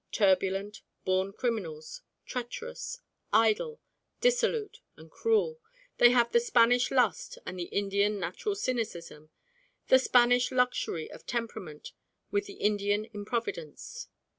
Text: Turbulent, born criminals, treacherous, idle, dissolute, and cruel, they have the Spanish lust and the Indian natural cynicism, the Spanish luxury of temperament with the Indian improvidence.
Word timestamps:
Turbulent, 0.11 0.81
born 1.05 1.31
criminals, 1.31 2.01
treacherous, 2.25 3.01
idle, 3.31 3.79
dissolute, 4.19 4.81
and 4.97 5.11
cruel, 5.11 5.59
they 5.99 6.09
have 6.09 6.31
the 6.31 6.39
Spanish 6.39 6.89
lust 6.89 7.37
and 7.45 7.59
the 7.59 7.65
Indian 7.65 8.19
natural 8.19 8.55
cynicism, 8.55 9.29
the 9.89 9.99
Spanish 9.99 10.51
luxury 10.51 11.07
of 11.11 11.27
temperament 11.27 11.91
with 12.31 12.47
the 12.47 12.53
Indian 12.55 13.05
improvidence. 13.13 14.07